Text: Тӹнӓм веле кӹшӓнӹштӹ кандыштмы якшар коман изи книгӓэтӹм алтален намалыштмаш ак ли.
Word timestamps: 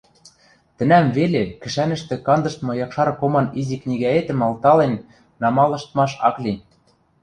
Тӹнӓм 0.77 1.05
веле 1.17 1.43
кӹшӓнӹштӹ 1.61 2.15
кандыштмы 2.27 2.73
якшар 2.85 3.09
коман 3.19 3.47
изи 3.59 3.77
книгӓэтӹм 3.81 4.39
алтален 4.47 4.93
намалыштмаш 5.41 6.11
ак 6.27 6.35
ли. 6.43 6.53